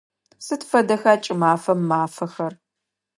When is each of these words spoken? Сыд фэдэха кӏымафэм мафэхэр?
Сыд 0.45 0.61
фэдэха 0.69 1.13
кӏымафэм 1.23 1.79
мафэхэр? 1.89 2.53